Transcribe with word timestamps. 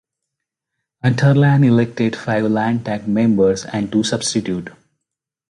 Unterland 1.03 1.63
elected 1.63 2.15
five 2.15 2.45
Landtag 2.45 3.07
members 3.07 3.65
and 3.65 3.91
two 3.91 4.01
substitute. 4.03 4.69